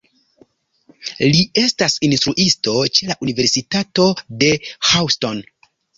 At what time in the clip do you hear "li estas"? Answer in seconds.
1.33-1.97